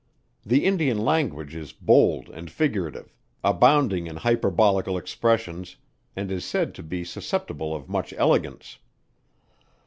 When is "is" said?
1.53-1.73, 6.31-6.43